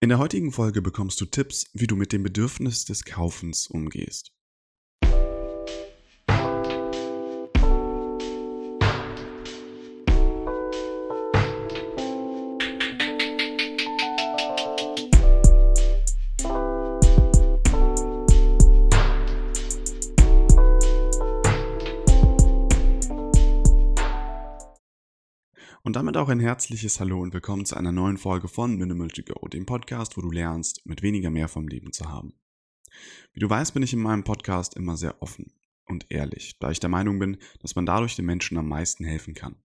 [0.00, 4.32] In der heutigen Folge bekommst du Tipps, wie du mit dem Bedürfnis des Kaufens umgehst.
[25.98, 29.48] Damit auch ein herzliches Hallo und willkommen zu einer neuen Folge von Minimal to Go,
[29.48, 32.34] dem Podcast, wo du lernst, mit weniger mehr vom Leben zu haben.
[33.32, 35.52] Wie du weißt, bin ich in meinem Podcast immer sehr offen
[35.86, 39.34] und ehrlich, da ich der Meinung bin, dass man dadurch den Menschen am meisten helfen
[39.34, 39.56] kann.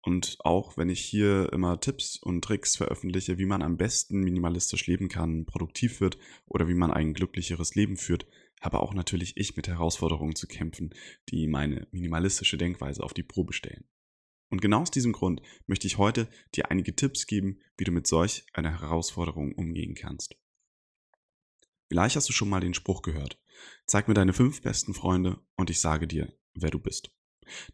[0.00, 4.88] Und auch wenn ich hier immer Tipps und Tricks veröffentliche, wie man am besten minimalistisch
[4.88, 8.26] leben kann, produktiv wird oder wie man ein glücklicheres Leben führt,
[8.60, 10.92] habe auch natürlich ich mit Herausforderungen zu kämpfen,
[11.28, 13.84] die meine minimalistische Denkweise auf die Probe stellen.
[14.52, 18.06] Und genau aus diesem Grund möchte ich heute dir einige Tipps geben, wie du mit
[18.06, 20.36] solch einer Herausforderung umgehen kannst.
[21.88, 23.40] Vielleicht hast du schon mal den Spruch gehört.
[23.86, 27.16] Zeig mir deine fünf besten Freunde und ich sage dir, wer du bist.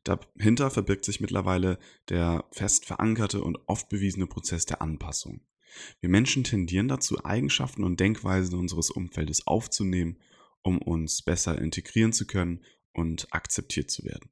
[0.04, 5.40] Dahinter verbirgt sich mittlerweile der fest verankerte und oft bewiesene Prozess der Anpassung.
[6.00, 10.20] Wir Menschen tendieren dazu, Eigenschaften und Denkweisen unseres Umfeldes aufzunehmen,
[10.62, 14.30] um uns besser integrieren zu können und akzeptiert zu werden.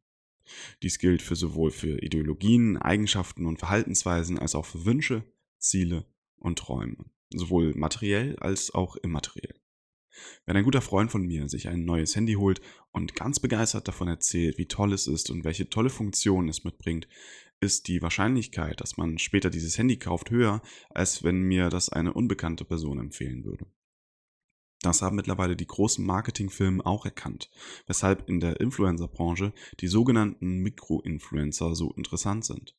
[0.82, 5.24] Dies gilt für sowohl für Ideologien, Eigenschaften und Verhaltensweisen als auch für Wünsche,
[5.58, 9.54] Ziele und Träume, sowohl materiell als auch immateriell.
[10.46, 14.08] Wenn ein guter Freund von mir sich ein neues Handy holt und ganz begeistert davon
[14.08, 17.06] erzählt, wie toll es ist und welche tolle Funktionen es mitbringt,
[17.60, 22.12] ist die Wahrscheinlichkeit, dass man später dieses Handy kauft, höher, als wenn mir das eine
[22.12, 23.66] unbekannte Person empfehlen würde.
[24.86, 27.50] Das haben mittlerweile die großen Marketingfirmen auch erkannt,
[27.88, 32.76] weshalb in der Influencer-Branche die sogenannten Mikro-Influencer so interessant sind.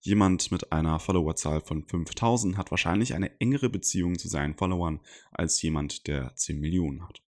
[0.00, 5.00] Jemand mit einer Followerzahl von 5000 hat wahrscheinlich eine engere Beziehung zu seinen Followern
[5.32, 7.20] als jemand, der 10 Millionen hat.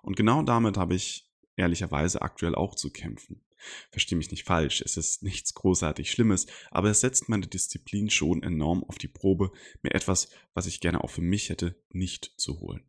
[0.00, 3.42] Und genau damit habe ich ehrlicherweise aktuell auch zu kämpfen.
[3.90, 8.42] Versteh mich nicht falsch, es ist nichts großartig Schlimmes, aber es setzt meine Disziplin schon
[8.42, 12.58] enorm auf die Probe, mir etwas, was ich gerne auch für mich hätte, nicht zu
[12.58, 12.82] holen.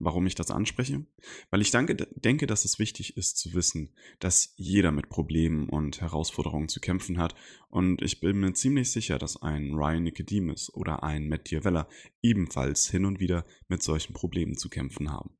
[0.00, 1.04] Warum ich das anspreche?
[1.50, 6.00] Weil ich danke, denke, dass es wichtig ist zu wissen, dass jeder mit Problemen und
[6.00, 7.34] Herausforderungen zu kämpfen hat
[7.68, 11.88] und ich bin mir ziemlich sicher, dass ein Ryan Nicodemus oder ein Matt Diavella
[12.22, 15.36] ebenfalls hin und wieder mit solchen Problemen zu kämpfen haben.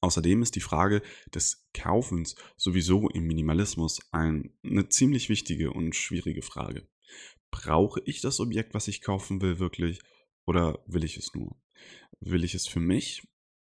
[0.00, 1.02] Außerdem ist die Frage
[1.34, 6.88] des Kaufens sowieso im Minimalismus ein, eine ziemlich wichtige und schwierige Frage.
[7.50, 10.00] Brauche ich das Objekt, was ich kaufen will, wirklich
[10.44, 11.56] oder will ich es nur?
[12.20, 13.22] Will ich es für mich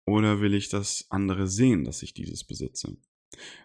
[0.07, 2.97] oder will ich, dass andere sehen, dass ich dieses besitze?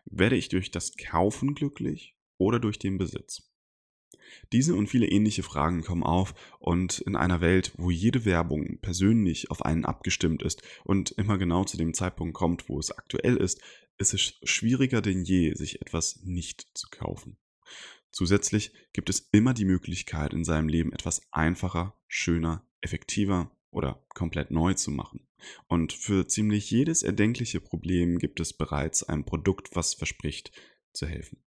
[0.05, 3.50] Werde ich durch das Kaufen glücklich oder durch den Besitz?
[4.51, 9.51] Diese und viele ähnliche Fragen kommen auf und in einer Welt, wo jede Werbung persönlich
[9.51, 13.61] auf einen abgestimmt ist und immer genau zu dem Zeitpunkt kommt, wo es aktuell ist,
[13.97, 17.38] ist es schwieriger denn je, sich etwas nicht zu kaufen.
[18.11, 24.52] Zusätzlich gibt es immer die Möglichkeit, in seinem Leben etwas einfacher, schöner, effektiver oder komplett
[24.52, 25.28] neu zu machen.
[25.68, 30.52] Und für ziemlich jedes erdenkliche Problem gibt es bereits ein Produkt, was verspricht
[30.94, 31.41] zu helfen.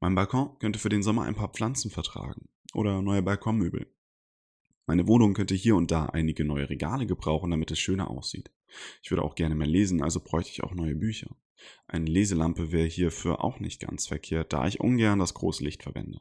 [0.00, 3.86] Mein Balkon könnte für den Sommer ein paar Pflanzen vertragen oder neue Balkonmöbel.
[4.86, 8.50] Meine Wohnung könnte hier und da einige neue Regale gebrauchen, damit es schöner aussieht.
[9.02, 11.34] Ich würde auch gerne mehr lesen, also bräuchte ich auch neue Bücher.
[11.86, 16.20] Eine Leselampe wäre hierfür auch nicht ganz verkehrt, da ich ungern das große Licht verwende.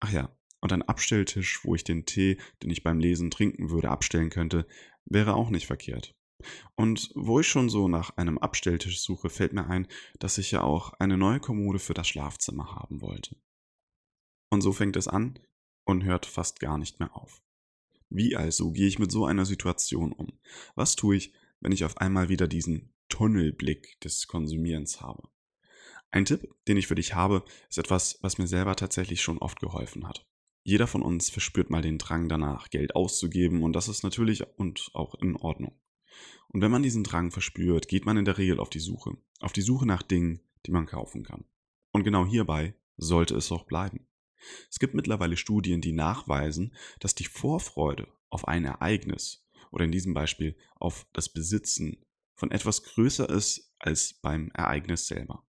[0.00, 3.90] Ach ja, und ein Abstelltisch, wo ich den Tee, den ich beim Lesen trinken würde,
[3.90, 4.66] abstellen könnte,
[5.04, 6.14] wäre auch nicht verkehrt.
[6.76, 10.62] Und wo ich schon so nach einem Abstelltisch suche, fällt mir ein, dass ich ja
[10.62, 13.36] auch eine neue Kommode für das Schlafzimmer haben wollte.
[14.50, 15.38] Und so fängt es an
[15.84, 17.42] und hört fast gar nicht mehr auf.
[18.08, 20.38] Wie also gehe ich mit so einer Situation um?
[20.74, 25.28] Was tue ich, wenn ich auf einmal wieder diesen Tunnelblick des Konsumierens habe?
[26.10, 29.60] Ein Tipp, den ich für dich habe, ist etwas, was mir selber tatsächlich schon oft
[29.60, 30.26] geholfen hat.
[30.68, 34.90] Jeder von uns verspürt mal den Drang danach, Geld auszugeben und das ist natürlich und
[34.92, 35.80] auch in Ordnung.
[36.48, 39.16] Und wenn man diesen Drang verspürt, geht man in der Regel auf die Suche.
[39.40, 41.46] Auf die Suche nach Dingen, die man kaufen kann.
[41.90, 44.08] Und genau hierbei sollte es auch bleiben.
[44.70, 50.12] Es gibt mittlerweile Studien, die nachweisen, dass die Vorfreude auf ein Ereignis oder in diesem
[50.12, 52.04] Beispiel auf das Besitzen
[52.34, 55.48] von etwas größer ist als beim Ereignis selber.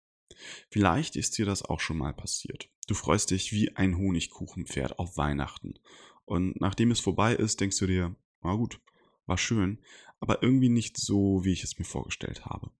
[0.72, 2.73] Vielleicht ist dir das auch schon mal passiert.
[2.88, 5.80] Du freust dich wie ein Honigkuchenpferd auf Weihnachten.
[6.26, 8.80] Und nachdem es vorbei ist, denkst du dir, na gut,
[9.26, 9.80] war schön,
[10.20, 12.72] aber irgendwie nicht so, wie ich es mir vorgestellt habe.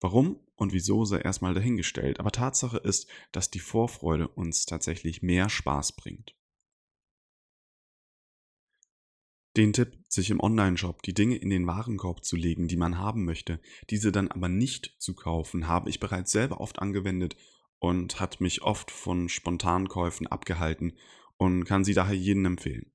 [0.00, 5.48] Warum und wieso sei erstmal dahingestellt, aber Tatsache ist, dass die Vorfreude uns tatsächlich mehr
[5.48, 6.36] Spaß bringt.
[9.56, 13.24] Den Tipp, sich im Onlineshop die Dinge in den Warenkorb zu legen, die man haben
[13.24, 13.58] möchte,
[13.88, 17.36] diese dann aber nicht zu kaufen, habe ich bereits selber oft angewendet
[17.78, 20.94] und hat mich oft von Spontankäufen abgehalten
[21.36, 22.92] und kann sie daher jedem empfehlen.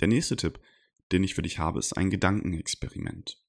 [0.00, 0.60] Der nächste Tipp,
[1.12, 3.42] den ich für dich habe, ist ein Gedankenexperiment.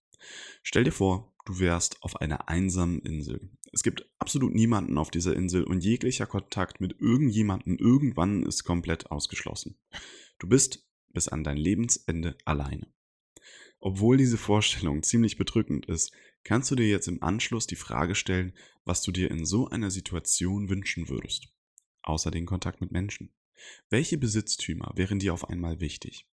[0.64, 3.50] Stell dir vor, du wärst auf einer einsamen Insel.
[3.72, 9.12] Es gibt absolut niemanden auf dieser Insel und jeglicher Kontakt mit irgendjemandem irgendwann ist komplett
[9.12, 9.80] ausgeschlossen.
[10.40, 12.88] Du bist bis an dein Lebensende alleine.
[13.84, 16.12] Obwohl diese Vorstellung ziemlich bedrückend ist,
[16.44, 18.54] kannst du dir jetzt im Anschluss die Frage stellen,
[18.86, 21.50] was du dir in so einer Situation wünschen würdest.
[22.04, 23.34] Außer den Kontakt mit Menschen.
[23.90, 26.28] Welche Besitztümer wären dir auf einmal wichtig?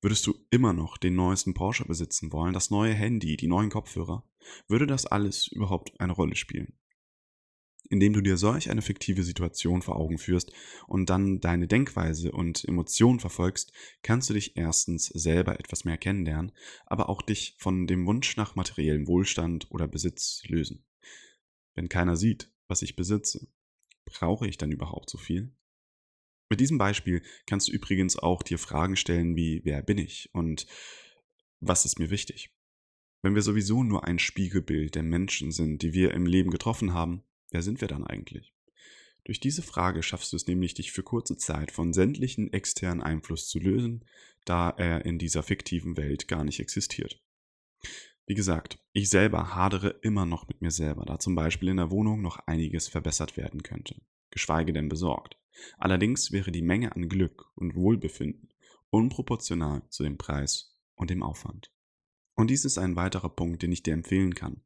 [0.00, 4.24] Würdest du immer noch den neuesten Porsche besitzen wollen, das neue Handy, die neuen Kopfhörer?
[4.66, 6.72] Würde das alles überhaupt eine Rolle spielen?
[7.88, 10.52] Indem du dir solch eine fiktive Situation vor Augen führst
[10.86, 13.72] und dann deine Denkweise und Emotionen verfolgst,
[14.02, 16.52] kannst du dich erstens selber etwas mehr kennenlernen,
[16.86, 20.84] aber auch dich von dem Wunsch nach materiellem Wohlstand oder Besitz lösen.
[21.74, 23.48] Wenn keiner sieht, was ich besitze,
[24.04, 25.54] brauche ich dann überhaupt so viel?
[26.50, 30.66] Mit diesem Beispiel kannst du übrigens auch dir Fragen stellen wie wer bin ich und
[31.60, 32.54] was ist mir wichtig?
[33.22, 37.24] Wenn wir sowieso nur ein Spiegelbild der Menschen sind, die wir im Leben getroffen haben,
[37.54, 38.52] Wer sind wir dann eigentlich?
[39.22, 43.46] Durch diese Frage schaffst du es nämlich, dich für kurze Zeit von sämtlichen externen Einfluss
[43.46, 44.04] zu lösen,
[44.44, 47.22] da er in dieser fiktiven Welt gar nicht existiert.
[48.26, 51.92] Wie gesagt, ich selber hadere immer noch mit mir selber, da zum Beispiel in der
[51.92, 54.02] Wohnung noch einiges verbessert werden könnte,
[54.32, 55.38] geschweige denn besorgt.
[55.78, 58.52] Allerdings wäre die Menge an Glück und Wohlbefinden
[58.90, 61.70] unproportional zu dem Preis und dem Aufwand.
[62.34, 64.60] Und dies ist ein weiterer Punkt, den ich dir empfehlen kann.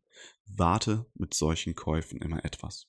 [0.47, 2.89] Warte mit solchen Käufen immer etwas.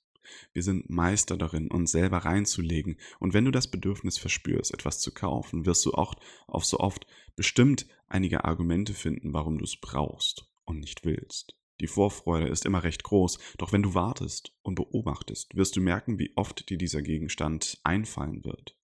[0.54, 5.14] Wir sind Meister darin, uns selber reinzulegen, und wenn du das Bedürfnis verspürst, etwas zu
[5.14, 6.16] kaufen, wirst du auch
[6.48, 11.56] auf so oft bestimmt einige Argumente finden, warum du es brauchst und nicht willst.
[11.80, 16.20] Die Vorfreude ist immer recht groß, doch wenn du wartest und beobachtest, wirst du merken,
[16.20, 18.78] wie oft dir dieser Gegenstand einfallen wird.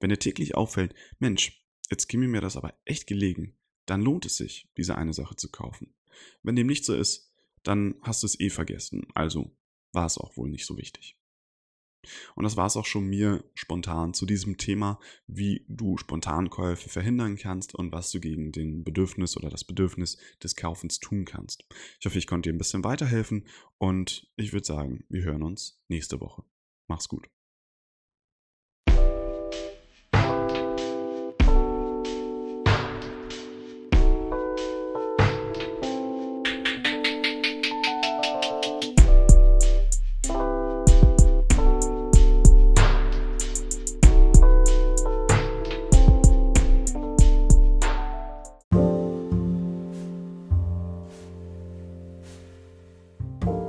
[0.00, 3.56] Wenn dir täglich auffällt, Mensch, jetzt käme mir das aber echt gelegen,
[3.86, 5.94] dann lohnt es sich, diese eine Sache zu kaufen.
[6.42, 7.29] Wenn dem nicht so ist,
[7.62, 9.06] dann hast du es eh vergessen.
[9.14, 9.56] Also
[9.92, 11.16] war es auch wohl nicht so wichtig.
[12.34, 17.36] Und das war es auch schon mir spontan zu diesem Thema, wie du Spontankäufe verhindern
[17.36, 21.64] kannst und was du gegen den Bedürfnis oder das Bedürfnis des Kaufens tun kannst.
[21.98, 23.46] Ich hoffe, ich konnte dir ein bisschen weiterhelfen
[23.78, 26.44] und ich würde sagen, wir hören uns nächste Woche.
[26.88, 27.28] Mach's gut.